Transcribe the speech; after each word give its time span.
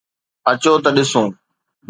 اچو 0.49 0.73
ته 0.83 0.89
ڏسون. 0.95 1.27